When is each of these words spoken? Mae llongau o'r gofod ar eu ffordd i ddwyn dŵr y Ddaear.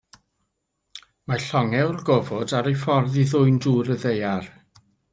Mae 1.31 1.43
llongau 1.43 1.91
o'r 1.93 2.01
gofod 2.09 2.57
ar 2.61 2.73
eu 2.73 2.75
ffordd 2.87 3.23
i 3.25 3.29
ddwyn 3.33 3.63
dŵr 3.67 3.97
y 3.99 4.03
Ddaear. 4.07 4.53